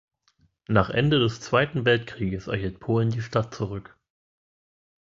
Nach 0.67 0.89
Ende 0.89 1.19
des 1.19 1.41
Zweiten 1.41 1.85
Weltkriegs 1.85 2.47
erhielt 2.47 2.79
Polen 2.79 3.11
die 3.11 3.21
Stadt 3.21 3.53
zurück. 3.53 3.95